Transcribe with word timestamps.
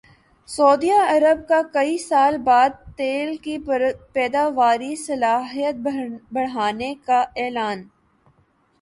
سعودی 0.49 0.89
عرب 0.91 1.47
کا 1.49 1.61
کئی 1.73 1.97
سال 1.99 2.37
بعد 2.43 2.69
تیل 2.97 3.35
کی 3.43 3.57
پیداواری 4.13 4.95
صلاحیت 5.05 5.87
بڑھانے 6.33 6.93
کا 7.05 7.23
اعلان 7.35 7.87